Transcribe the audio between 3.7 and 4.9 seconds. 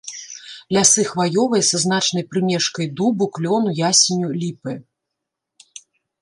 ясеню, ліпы.